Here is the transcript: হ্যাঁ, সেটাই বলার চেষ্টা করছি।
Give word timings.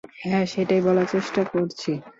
হ্যাঁ, 0.21 0.45
সেটাই 0.45 0.81
বলার 0.81 1.07
চেষ্টা 1.07 1.41
করছি। 1.53 1.91